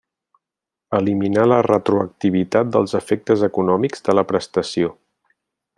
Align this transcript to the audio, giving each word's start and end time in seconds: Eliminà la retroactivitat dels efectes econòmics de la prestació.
Eliminà 0.99 1.43
la 1.51 1.59
retroactivitat 1.67 2.73
dels 2.77 2.97
efectes 3.01 3.47
econòmics 3.49 4.03
de 4.09 4.17
la 4.21 4.25
prestació. 4.33 4.95